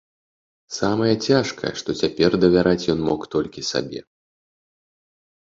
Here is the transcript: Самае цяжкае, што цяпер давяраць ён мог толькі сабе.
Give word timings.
Самае 0.77 1.11
цяжкае, 1.27 1.73
што 1.81 1.89
цяпер 2.01 2.31
давяраць 2.45 2.87
ён 2.95 2.99
мог 3.11 3.21
толькі 3.37 3.67
сабе. 3.69 4.03